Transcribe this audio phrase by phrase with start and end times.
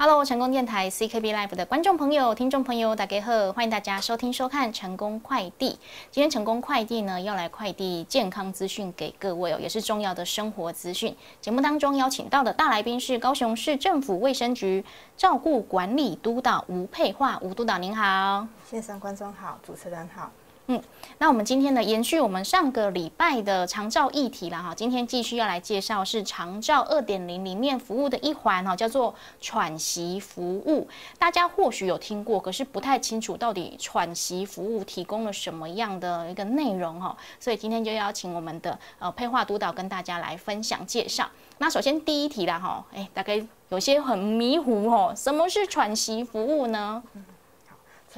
[0.00, 5.76] Hello，成功电台 CKB Live 的观众朋友、听众朋友，大家好，欢迎大家收听收看成功快递。
[6.12, 11.16] 今天成功快递呢要来快递健康资讯给各位哦，也是重要的生活资讯。
[11.40, 14.84] 节目当中邀请到的大来宾是高雄市政府卫生局
[15.16, 20.30] 照顾管理督导吴佩桦，吴督导您好，线上观众好，主持人好。
[20.70, 20.82] 嗯，
[21.16, 24.74] 那我们今天呢，延续我们上个礼拜的长照议题了哈。
[24.74, 30.86] 今天继续要来介绍是长照二点零里面服务的一环哈，叫做喘息服务。
[31.18, 37.16] 大家或许有听过，可是不太清楚到底喘息服务提供了什么样的一个内容哈。
[37.40, 41.26] 所以今天就邀请我们的呃配画督导跟大家来分享介绍。
[41.56, 47.02] 那首先第一题啦哈，哎，大概有些很迷糊哦，什么是喘息服务呢？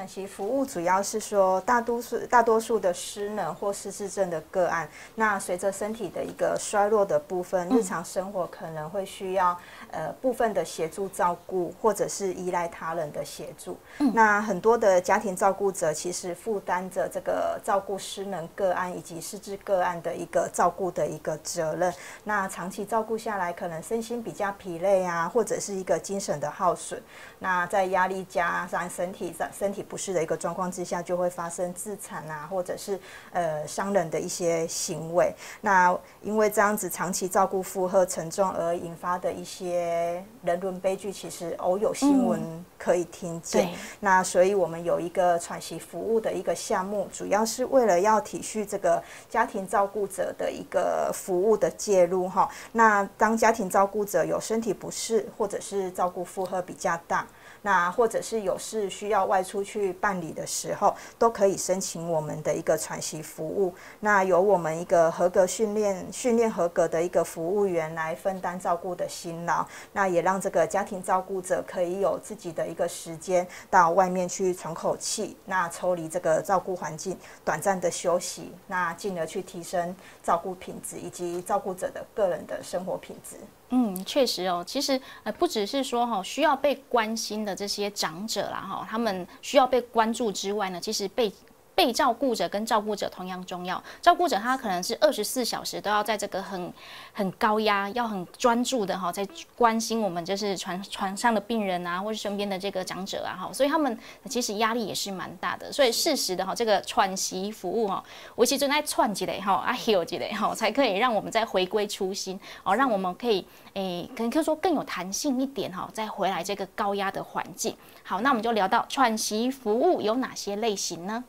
[0.00, 9.54] 喘息服务主要是说，大多数大多数的失能或失智症的个案，那随着身体的一个衰弱的部分，日常生活可能会需要
[9.90, 13.76] 呃部分的协助照顾，或者是依赖他人的协助。
[14.14, 21.92] 那很多的家庭照顾者其实负担着这个照顾失能个案以及失智个案的一个照顾的一个责任。
[22.24, 26.98] 那长期照顾下来，可能身心比较疲累啊，或者是一个精神的耗损。
[27.38, 32.96] 那在压力加上身体上身体不适的一个状况之下，就会发生自残啊，或者是
[33.32, 35.34] 呃伤人的一些行为。
[35.60, 42.40] 那因为这样子长期照顾负荷沉重而引发的一些人伦悲剧，其实偶有新闻
[42.78, 43.70] 可以听见。
[43.98, 52.48] 那所以我们有一个喘息服务的一个项目，主要是为了要体恤这个家庭照顾者的一个服务的介入哈。
[52.70, 57.26] 那当家庭照顾者有身体不适，或者是照顾负荷比较大。
[57.62, 63.74] 那或者是有事需要外出去办理的时候，都可以申请我们的一个喘息服务。
[64.00, 69.64] 那由我们一个合格训练、训练合格的一个服务员来分担照顾的辛劳。
[69.92, 83.36] 那也让这个家庭照顾者可以有自己的一个时间到外面去喘口气，那抽离这个照顾环境，短暂的休息，那进而去提升照顾品质以及照顾者的个人的生活品质。
[83.70, 91.32] 嗯，确实哦，其实呃不只是说哈需要被关心的这些长者啦哈，他们需要被关注之外呢，其实被。
[91.80, 93.82] 被照顾者跟照顾者同样重要。
[94.02, 96.70] 照顾者他可能是二十四小时都要在这个很
[97.10, 99.26] 很高压、要很专注的哈，在
[99.56, 103.98] 关心我们就是床床上的病人啊，或是身边的这个长者啊哈，所以他们
[104.28, 105.72] 其实压力也是蛮大的。
[105.72, 108.04] 所以适时的哈，这个喘息服务哈，
[108.34, 117.74] 我其实在喘起来哈，啊休几类哈，才可以让我们再回归初心哦，让我们可以诶，可能可以说更有弹性一点哈，再回来这个高压的环境。
[118.02, 121.24] 好，那我们就聊到喘息服务有哪些类型呢？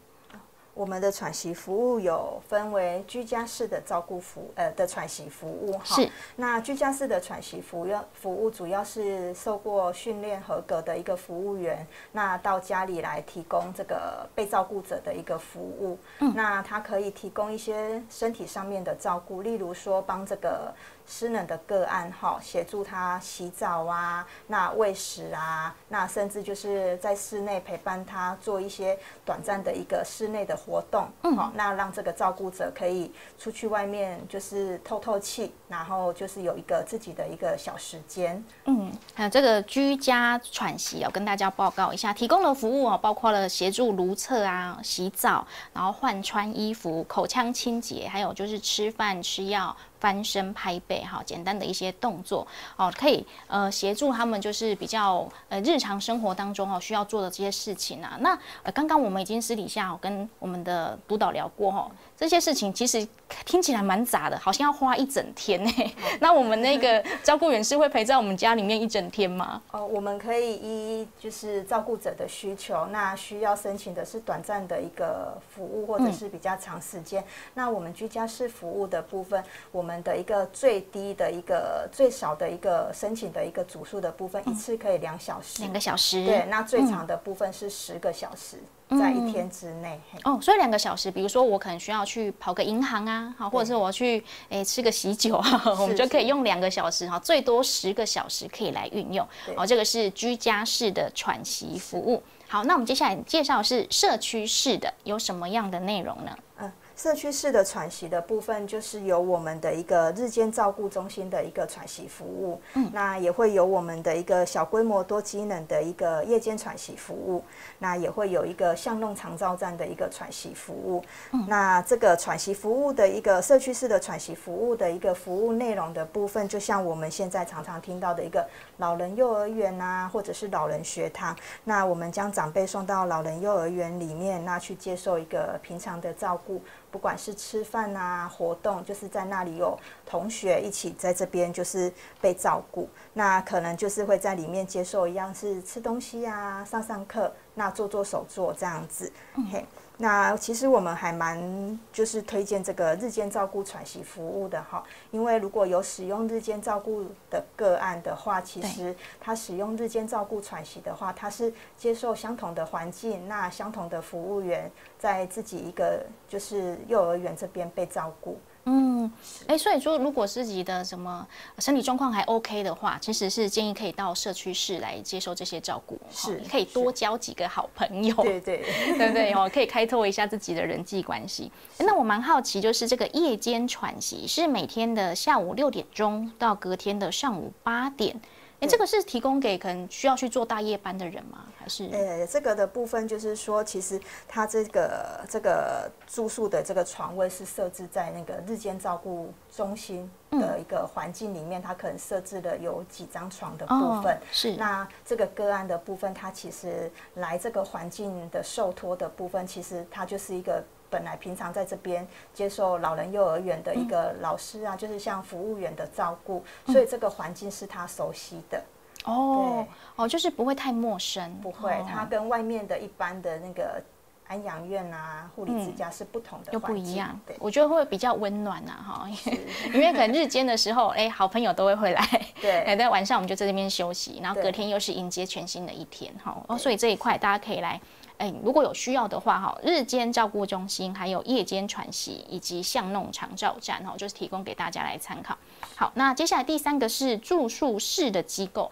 [0.74, 6.09] 我们的喘息服务有分为居家式的照顾服呃的喘息服务哈，是。
[6.36, 15.98] 那居家式的喘息服务服务主要是受过训练合格的一个服务员，那到家里来提供这个被照顾者的一个服务。
[16.20, 16.34] 嗯。
[16.36, 20.74] 那他可以提供一些身体上面的照顾，例如说帮这个。
[21.06, 49.76] 失能的个案哈，协助他洗澡啊，那喂食啊，那甚至就是在室内陪伴他做一些短暂的一个室内的活动，嗯，好，那让这个照顾者可以出去外面就是透透气，然后就是有一个自己的一个小时间，嗯，还有这个居家喘息哦，跟大家报告一下，提供的服务哦，包括了协助如厕啊、洗澡，然后换穿衣服、口腔清洁，还有就是吃饭吃药。
[50.02, 52.46] 翻身拍背，哈，简单的一些动作，
[52.76, 58.18] 哦，可以呃协助他们，就是比较呃日常生活当中哦需要做的这些事情啊。
[58.20, 61.90] 那呃刚刚我们已经私底下跟我们的督导聊过哈。
[62.18, 63.08] 这些事情其实
[63.46, 65.72] 听起来蛮杂的，好像要花一整天呢。
[66.19, 69.62] 那我们那个 照顾员是会陪在我们家里面一整天吗？
[69.72, 77.24] 哦，我们可以依就是照顾者的需求，那需要申请的是短暂的一个服务，或者是比较长时间。
[77.53, 86.26] 那我们居家式服务的部分，我们的一个最低的一个最少的一个申请的一个组数的部分，一次可以两小时，两个小时。
[86.26, 88.58] 对，那最长的部分是十个小时。
[88.97, 99.28] 在一天之内哦，所以两个小时，比如说我可能需要去跑个银行啊，好，或者是我去诶吃个喜酒啊， 我们就可以用两个小时哈，最多十个小时可以来运用。
[99.55, 102.22] 哦，这个是居家式的喘息服务。
[102.47, 106.37] 好，那我们接下来介绍是社区式的，有什么样的内容呢？
[106.59, 106.72] 嗯。
[107.02, 117.44] 社区式的喘息的部分，就是有我们的一个日间照顾中心的一个喘息服务，嗯，那也会有我们的一个小规模多机能的一个夜间喘息服务，
[117.80, 128.47] 那也会有一个巷弄长照站的一个喘息服务，嗯，那这个喘息服务的一个社区式的喘息服务的一个服务内容的部分，就像我们现在常常听到的一个
[128.78, 136.62] 老人幼儿园啊，或者是老人学堂，那我们将长辈送到老人幼儿园里面，那去接受一个平常的照顾。
[136.91, 142.90] 不管是吃饭啊，活动，就是在那里有同学一起在这边，就是被照顾。
[143.14, 149.11] 那可能就是会在里面接受一样是吃东西啊，上上课，那做做手作这样子。
[149.52, 149.66] 嘿。
[150.02, 168.40] 那其实我们还蛮就是推荐这个日间照顾喘息服务的哈，因为如果有使用日间照顾的个案的话，其实他使用日间照顾喘息的话，他是接受相同的环境，那相同的服务员在自己一个就是幼儿园这边被照顾。
[168.66, 169.11] 嗯，
[169.47, 171.25] 哎，所以说，如果自己的什么
[171.58, 178.63] 身体状况还 OK 的话，其实是建议可以到社区室来接受这些照顾，是可以多交几个好朋友，对对
[178.97, 181.52] 对对哦，可以开拓一下自己的人际关系。
[181.79, 188.22] 那我蛮好奇，就是这个夜间喘息是每天的下午六点钟到隔天的上午八点。
[188.61, 191.46] 哎，这个是提供给可能需要去做大夜班的人吗？
[191.58, 191.90] 还是？
[191.91, 204.16] 呃，这个的部分就是说，其实他这个这个住宿的这个床位是设置在那个日间照顾中心的一个环境里面，它可能设置了有几张床的部分。
[204.31, 204.55] 是。
[204.58, 210.63] 那这个个案的部分，它其实来这个环境的受托的部分，其实它就是一个。
[210.91, 218.61] 本来平常在这边接受老人幼儿园的一个老师啊，就是像服务员的照顾，所以这个环境是他熟悉的。
[219.05, 219.66] 哦，
[219.96, 221.34] 哦，就是不会太陌生。
[221.41, 223.82] 不会，他跟外面的一般的那个
[224.28, 227.20] 安养院啊、护理之家是不同的，又不一样。
[227.26, 229.08] 对，我觉得会比较温暖呐，哈，
[229.73, 232.03] 因为可能日间的时候，哎，好朋友都会回来。
[232.40, 236.37] 对， 哎，在晚上我们就在这边休息，然后隔天又是迎接全新的一天，哈。
[236.47, 237.79] 哦，所以这一块大家可以来。
[238.22, 245.35] 哎，如果有需要的话，哈，日间照顾中心，还有夜间喘息，以及巷弄长照站，哈，就是提供给大家来参考。
[245.76, 248.72] 好，那接下来第三个是住宿式的机构。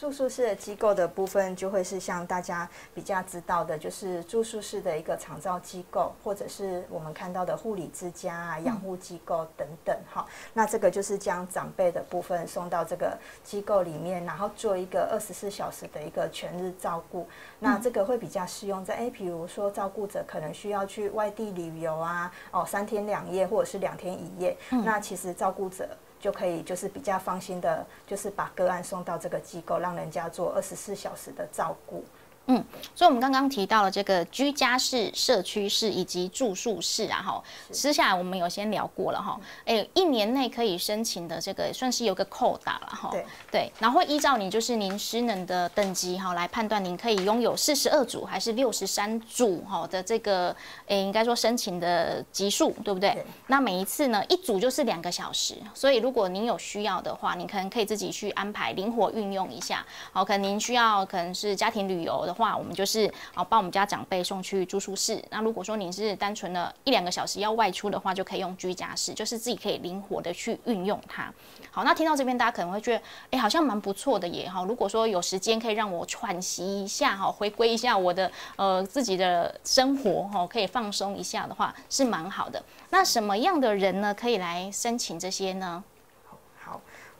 [0.00, 9.94] 住宿式的机构的部分，就会是像大家比较知道的，就是住宿式的一个长照机构，或者是我们看到的护理之家啊、养护机构等等。
[10.10, 13.14] 哈，那这个就是将长辈的部分送到这个
[13.44, 17.28] 机构里面，然后做一个二十四小时的一个全日照顾。
[17.58, 25.86] 那这个会比较适用在，哎，比如说照顾者可能需要去外地旅游啊，哦，三天两夜或者是两天一夜，那其实照顾者。
[26.20, 32.04] 就可以就是比较放心的，就是把个案送到这个机构，让人家做二十四小时的照顾。
[32.52, 32.64] 嗯，
[32.96, 39.40] 所以我们刚刚提到了这个居家式、社区式以及住宿式啊，哈，私下我们有先聊过了哈。
[39.64, 43.08] 哎，一年内可以申请的这个算是有个扣打了哈。
[43.12, 50.48] 对对，然后依照你就是您失能的等级哈来判断，您可以拥有四十二组还是六十三组哈的这个，
[50.88, 53.24] 哎，应该说申请的级数对不对？
[53.46, 59.86] 那每一次呢，一组就是两个小时，所以如果您有需要的话，你可能可以自己去安排，灵活运用一下。
[60.10, 62.34] 好，可能您需要可能是家庭旅游的。
[62.40, 65.22] 话我们就是啊，帮我们家长辈送去住宿室。
[65.30, 71.32] 那如果说您是单纯的一两个小时要外出的话，就可以用居家室，就是自己可以灵活的去运用它。
[71.70, 73.02] 好，那听到这边，大家可能会觉得，
[73.32, 74.64] 哎，好像蛮不错的耶哈。
[74.64, 82.62] 如果说有时间可以让我喘息一下哈，回归一下我的呃自己的生活哈，可以放松一下的话，是蛮好的。
[82.88, 85.84] 那什么样的人呢，可以来申请这些呢？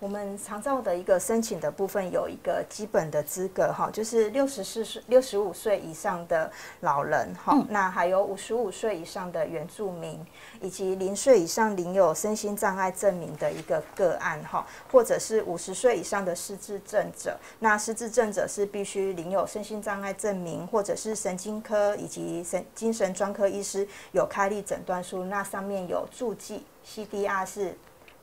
[0.00, 10.19] 我们常照的一个申请的部分有一个基本的资格哈，就是六十四岁、六十五岁以上的老人哈，那还有五十五岁以上的原住民，
[10.63, 17.39] 以及零岁以上领有身心障碍证明的一个个案哈，或者是五十岁以上的失智症者。
[17.58, 27.77] 那失智症者是必须领有身心障碍证明，或者是神经科以及神精神专科医师有开立诊断书，那上面有注记 CDR 是。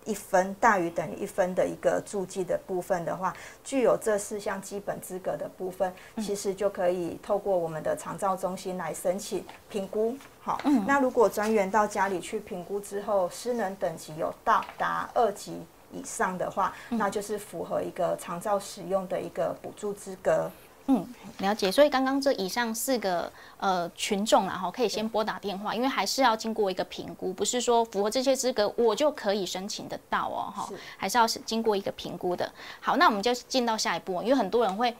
[0.07, 10.17] 一分大于等于一分的一个注记的部分的话，具有这四项基本资格的部分，其实就可以透过我们的长照中心来申请评估。
[10.41, 15.61] 好，那如果专员到家里去评估之后，失能等级有到达二级
[15.91, 20.49] 以上的话，那就是符合一个长照使用的一个补助资格。
[20.87, 21.07] 嗯，
[21.39, 21.71] 了解。
[21.71, 32.51] 所以刚刚这以上四个呃群众然后可以先拨打电话，因为还是要经过一个评估，不是说符合这些资格我就可以申请得到哦，哈，还是要经过一个评估的。
[32.79, 34.95] 好，那我们就进到下一步，因为很多人会。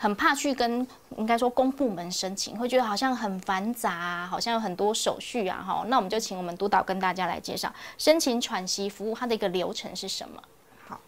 [0.00, 5.84] 很怕去跟应该说公部门申请，会觉得好像很繁杂啊，好像有很多手续啊，哈。
[5.88, 7.68] 那我们就请我们督导跟大家来介绍
[7.98, 10.40] 申请喘息服务它的一个流程是什么。
[10.86, 11.00] 好，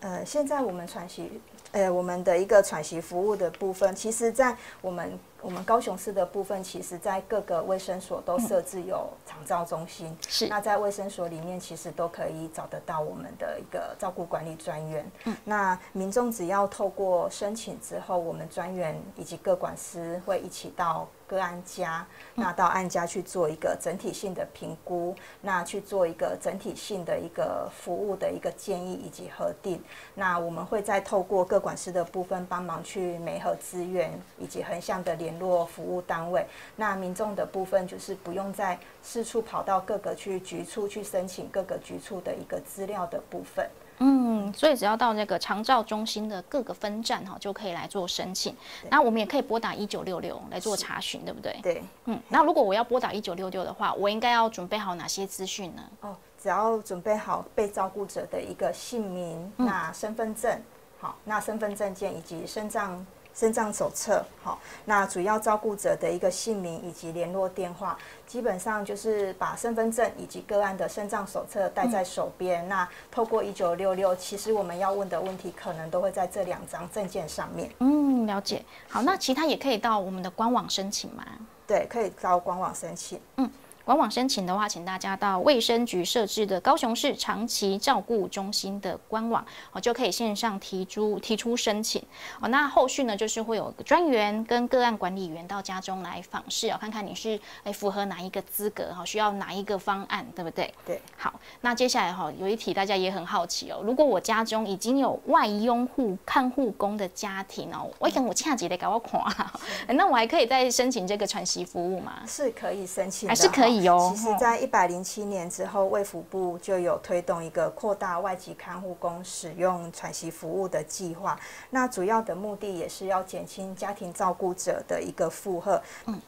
[0.00, 1.42] 呃，现在我们喘息。
[1.72, 10.16] 呃，我们的一个喘息服务的部分，其实，在我们我们高雄市的部分，其实在各个卫生所都设置有长照中心。
[10.26, 10.46] 是。
[10.48, 15.10] 那在卫生所里面，其实都可以找得到我们的一个照顾管理专员。
[15.24, 15.36] 嗯。
[15.44, 21.06] 那民众只要透过申请之后，我们专员以及各管师会一起到。
[21.28, 22.04] 个案家，
[22.34, 29.80] 那到案家去做一个整体性的评估，那去做一个整体性的一个服务的一个建议以及核定。
[30.14, 36.46] 那我们会再透过各管师的部分帮忙去媒合资源，以及横向的联络服务单位。
[36.74, 43.68] 那民众的部分就是不用再四处跑到各个去局处去申请各个局处的一个资料的部分。
[44.00, 48.54] 嗯，所以只要到那个长照中心的各个分站哈，就可以来做申请。
[48.90, 51.58] 那我们也可以拨打一九六六来做查询，对不对？
[51.62, 51.82] 对。
[52.04, 55.82] 嗯，那如果我要拨打一九六六的话，我应该要准备好哪些资讯呢？
[56.00, 60.60] 哦，只要准备好被照顾者的一个姓名、那身份证，
[60.98, 63.04] 好，那身份证件以及身障。
[63.38, 72.68] 身障手册，好，那主要照顾者的一个姓名以及联络电话，基本上就是把身份证以及个案的身障手册带在手边。
[72.68, 77.70] 那透过一九六六，其实我们要问的问题，可能都会在这两张证件上面。
[77.78, 78.64] 嗯，了解。
[78.88, 81.24] 好，那其他也可以到我们的官网申请吗？
[81.64, 83.20] 对，可以到官网申请。
[83.36, 83.48] 嗯。
[83.88, 89.42] 官网申请的话，请大家到卫生局设置的高雄市长期照顾中心的官网，
[89.72, 92.02] 哦，就可以线上提出提出申请。
[92.38, 100.70] 哦，那后续呢，就是会有专员跟个案管理员到家中来访视，哦，看看你是哎符合哪一个资格，哈，需要哪一个方案，对不对？
[100.84, 101.00] 对。
[101.16, 109.34] 好，那接下来哈，有一题大家也很好奇哦，如果我家中已经有外佣护看护工的家庭哦，我跟我恰姐得给我垮，
[109.88, 112.20] 那我还可以再申请这个喘息服务吗？
[112.26, 113.77] 是可以申请，还是可以。
[114.10, 121.38] 其实，在一百零七年之后，卫福部就有推动一个扩大外籍看护工使用喘息服务的计划。
[121.70, 125.80] 那主要的目的也是要减轻家庭照顾者的一个负荷，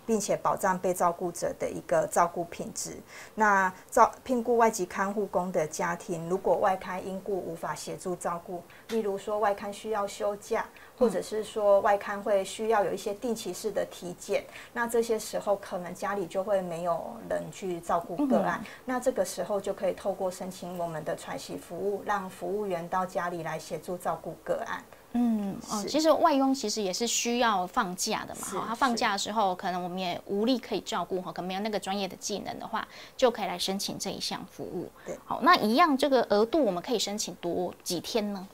[0.06, 2.96] 并且保障被照顾者的一个照顾品质。
[3.34, 10.66] 那照聘雇外籍看护工的家庭，如果外刊因故无法协助照顾，例如说外刊需要休假。
[11.00, 14.44] 或者是说外刊会需要有一些定期式的体检，
[14.74, 24.84] 那这些时候可能家里就会没有人去照顾个案，那这个时候就可以透过申请我们的喘息服务，让服务员到家里来协助照顾个案。
[25.12, 34.86] 嗯，哦，其实外佣其实也是需要放假的嘛，哈，他放假的时候可能我们也无力可以照顾哈，可能没有那个专业的技能的话，就可以来申请这一项服务。
[35.06, 38.46] 对，好，那一样这个额度我们可以申请多几天呢？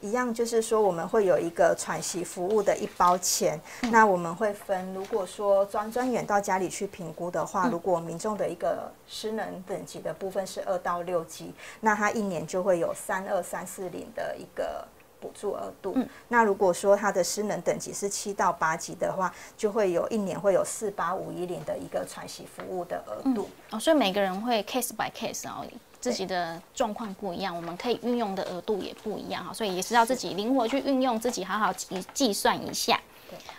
[0.00, 3.60] 一样就是说，我们会有一个喘息服务的一包钱。
[3.90, 14.86] 那我们会分，如果说专专员到家里去评估的话，如果民众的一个失能等级的部分是二到六级，那他一年就会有三二三四零的一个
[15.20, 15.96] 补助额度。
[16.28, 23.50] 那如果说他的失能等级是七到八级的话，就会有一年会有四八五一零的一个喘息服务的额度。
[23.70, 25.66] 哦，所以每个人会 case by case 哦。
[26.00, 33.00] 自己的状况不一样，我们可以运用的额度也不一样哈，所以也是要自己灵活去运用，自己好好计计算一下。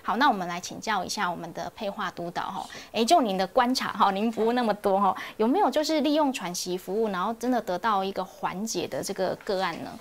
[0.02, 9.92] 好，那我们来请教一下我们的配画督导哈，哎，就您的观察哈，您服务那么多哈，有没有就是利用喘息服务，然后真的得到一个缓解的这个个案呢？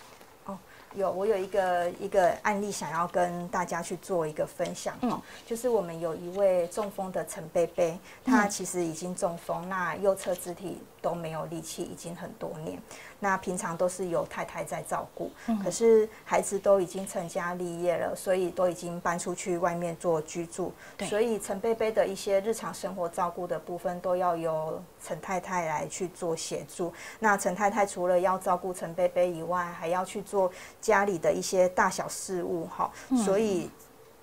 [0.94, 12.80] 有，我有一个一个案例想要跟大家去做一个分享哦，就是我们有一位中风的陈贝贝，他其实已经中风，那右侧肢体都没有力气，已经很多年。
[13.20, 15.30] 那平常都是由太太在照顾，
[15.64, 26.92] 可是孩子都已经成家立业了，所以都已经搬出去外面做居住，所以陈贝贝的一些日常生活照顾的部分都要由陈太太来去做协助。
[27.18, 30.50] 那陈太太除了要照顾陈贝贝以外，还要去做
[30.80, 32.88] 家里的一些大小事务，哈，
[33.24, 33.68] 所以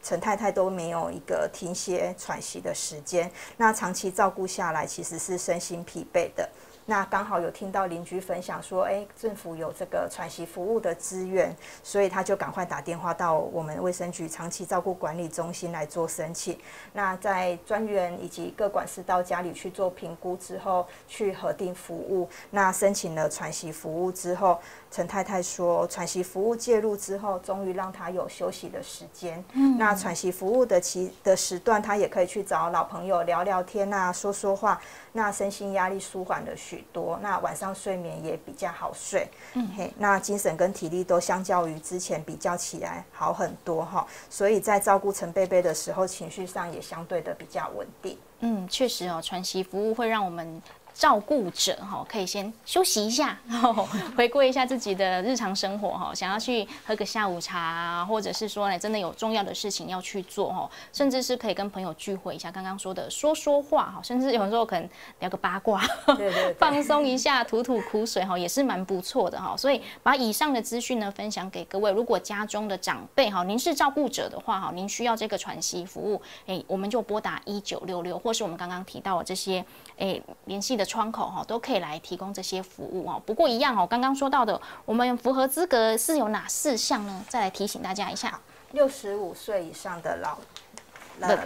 [0.06, 3.30] 陈太太都没有一个停歇喘息的时间。
[3.58, 6.48] 那长期照顾下来，其实是身心疲惫的。
[6.88, 16.58] 那刚好有听到邻居分享说，哎，政府有这个喘息服务的资源，所以他就赶快打电话到我们卫生局长期照顾管理中心来做申请。
[16.94, 22.30] 那在专员以及各管事到家里去做评估之后，去核定服务。
[22.52, 24.60] 那申请了喘息服务之后，
[24.92, 29.44] 陈太太说，喘息服务介入之后，终于让她有休息的时间。
[29.54, 34.80] 嗯那喘息服务的期的时段，她也可以去找老朋友聊聊天啊，说说话。
[35.14, 39.28] 那身心压力舒缓了许多，那晚上睡眠也比较好睡。
[39.54, 44.06] 嗯嘿，那精神跟体力都相较于之前比较起来好很多哈。
[44.30, 48.18] 所以在照顾陈贝贝的时候，情绪上也相对的比较稳定。
[48.40, 50.62] 嗯，确实哦，喘息服务会让我们。
[50.96, 53.86] 照顾者哈，可以先休息一下，然 后
[54.16, 56.16] 回顾一下自己的日常生活哈。
[56.16, 62.50] 想要去喝个下午茶，或者是说呢，真的有重要的事情要去做哈，甚至是可以跟朋友聚会一下。
[62.50, 65.86] 刚刚说的说说话哈，甚至有时候可能聊个八卦，
[66.16, 69.54] 对对， 放松一下，吐吐苦水哈，也是蛮不错的哈。
[69.58, 71.92] 所以把以上的资讯呢分享给各位。
[71.92, 79.64] 如果家中的长辈哈，您是照顾者的话哈，您需要这个喘息服务，哎，我们就拨打一九六六，或是我们刚刚提到的这些
[79.98, 80.86] 哎联系的。
[80.96, 83.22] 窗口哈都可以来提供这些服务哦。
[83.26, 87.26] 不过一样哦，刚刚说到的，我们符合资格是有哪四项呢？
[87.28, 88.40] 再来提醒大家一下，
[88.72, 90.38] 六十五岁以上的老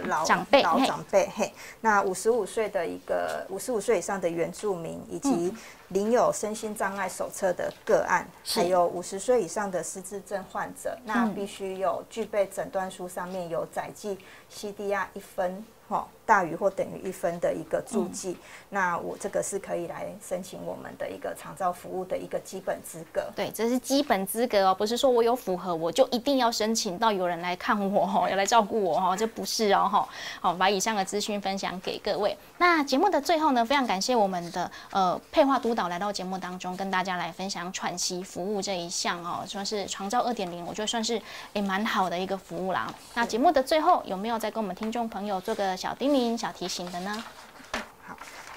[0.04, 5.52] 老长辈，老长辈嘿，那五十五岁的一个五十五岁以上的原住民，以及
[5.88, 14.18] 领有身心障碍手册的个案，还有五十岁以上的失智症患者，那必须有具备诊断书上面有载记
[14.54, 15.64] CDR 一分。
[15.88, 18.36] 哦，大于或等于一分的一个注记，
[18.68, 23.28] 那我这个是可以来申请我们的一个长照服务的一个基本资格。
[23.34, 30.08] 对，这是基本资格哦，不是说我有符合我就一定要申请到有人来看我哦，要来照顾我哦，这不是哦哈。
[30.40, 32.38] 好，把以上的资讯分享给各位。
[32.58, 41.20] 那节目的最后呢，非常感谢我们的呃配画督导来到节目当中，跟大家来分享喘息服务这一项哦，算是长照二点零，我觉得算是
[41.54, 42.86] 也蛮好的一个服务啦。
[43.14, 47.24] 那节目的最后有没有再跟我们听众朋友做个小叮咛、小提琴的呢？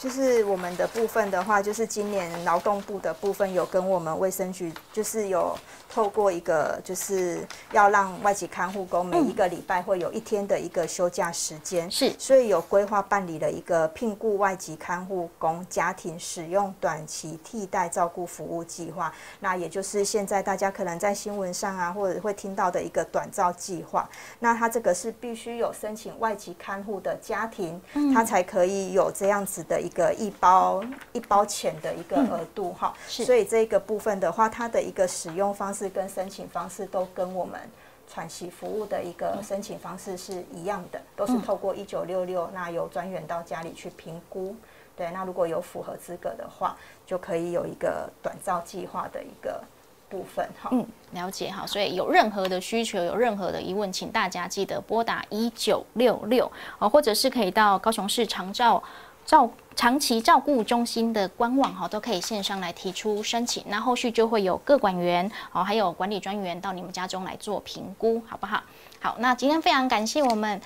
[0.04, 5.58] 好，就是我们的部分的话，就是今年劳动部的部分有跟我们卫生局，就是有
[5.90, 19.14] 透过一个，就是要让外籍看护工每一个礼拜会有一天的一个休假时间，是，所以有规划办理了一个聘雇外籍看护工家庭使用短期替代照顾服务计划。
[19.40, 24.10] 那也就是现在大家可能在新闻上啊，或者会听到的一个短照计划。
[24.40, 27.82] 那它这个是必须有申请外籍看护的家庭，
[28.14, 30.84] 它才可以有这样子的一个一包
[31.14, 32.94] 一包钱的一个额度哈。
[33.08, 37.58] 所以这个部分的话，它的一个使用方式跟申请方式都跟我们
[38.06, 44.54] 喘息服务的一个申请方式是一样的，都是透过一九六六，那由专员到家里去评估。
[44.96, 49.60] 对，那如果有符合资格的话，就可以有一个短照计划的一个
[50.08, 50.70] 部分哈。
[50.72, 51.66] 嗯，了解哈。
[51.66, 58.84] 所以有任何的需求，有任何的疑问，请大家记得拨打一九六六哦，或者是可以到高雄市长照
[59.26, 63.64] 照长期照顾中心的官网哈，都可以线上来提出申请。
[63.68, 68.64] 那后续就会有各管员哦，还有管理专员到你们家中来做评估，好不好？
[69.00, 70.62] 好，那今天非常感谢我们。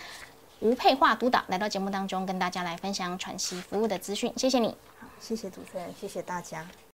[0.60, 4.34] 吴佩化督导来到节目当中，跟大家来分享喘息服务的资讯。
[4.36, 4.76] 谢谢你，
[5.20, 6.66] 谢谢主持人，谢谢大家。